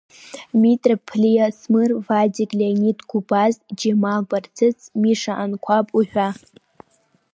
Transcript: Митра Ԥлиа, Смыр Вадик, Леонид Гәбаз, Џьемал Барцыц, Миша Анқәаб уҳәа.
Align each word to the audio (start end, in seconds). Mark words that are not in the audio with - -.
Митра 0.61 0.95
Ԥлиа, 1.05 1.47
Смыр 1.59 1.91
Вадик, 2.05 2.51
Леонид 2.59 2.99
Гәбаз, 3.09 3.55
Џьемал 3.77 4.21
Барцыц, 4.29 4.79
Миша 5.01 5.33
Анқәаб 5.43 5.87
уҳәа. 5.97 6.29